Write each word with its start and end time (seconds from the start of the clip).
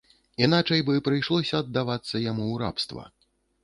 Іначай 0.45 0.81
бы 0.87 0.95
прыйшлося 1.09 1.55
аддавацца 1.63 2.27
яму 2.29 2.43
ў 2.53 2.55
рабства. 2.67 3.03